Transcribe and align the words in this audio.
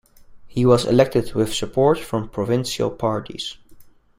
He 0.47 0.65
was 0.65 0.85
elected 0.87 1.35
with 1.35 1.53
support 1.53 1.99
from 1.99 2.27
provincial 2.29 2.89
parties. 2.89 3.57